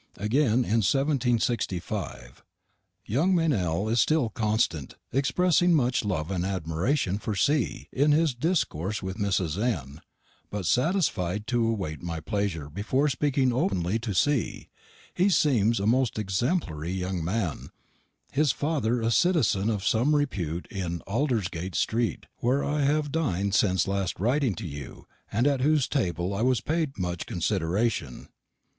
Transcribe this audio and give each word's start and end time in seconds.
Again, 0.17 0.65
in 0.65 0.81
1765: 0.81 2.43
"Young 3.05 3.35
Meynell 3.35 3.87
is 3.87 4.01
still 4.01 4.29
constant, 4.29 4.95
expressing 5.13 5.75
much 5.75 6.03
love 6.03 6.31
and 6.31 6.43
admirashun 6.43 7.19
for 7.21 7.35
C. 7.35 7.87
in 7.91 8.11
his 8.11 8.33
discorse 8.33 9.03
with 9.03 9.17
Mrs. 9.17 9.61
N., 9.61 10.01
butt 10.49 10.63
sattisfide 10.63 11.45
to 11.45 11.71
wait 11.71 12.01
my 12.01 12.19
plesure 12.19 12.67
before 12.67 13.09
spekeing 13.09 13.51
oppenly 13.51 13.99
to 14.01 14.15
C. 14.15 14.69
He 15.13 15.27
semes 15.27 15.79
a 15.79 15.85
most 15.85 16.15
exempelry 16.17 16.93
young 16.97 17.23
man; 17.23 17.69
his 18.31 18.51
father 18.51 19.03
a 19.03 19.11
cittizen 19.11 19.69
of 19.69 19.85
some 19.85 20.13
repewt 20.15 20.65
in 20.71 21.01
Aldersgait 21.05 21.75
street, 21.75 22.25
ware 22.41 22.63
I 22.63 22.81
have 22.81 23.11
din'd 23.11 23.53
since 23.53 23.87
last 23.87 24.19
riting 24.19 24.55
to 24.55 24.67
you, 24.67 25.05
and 25.31 25.45
at 25.45 25.61
hoose 25.61 25.87
tabel 25.87 26.33
I 26.33 26.41
was 26.41 26.59
paid 26.59 26.97
much 26.97 27.27
considerashun. 27.27 28.29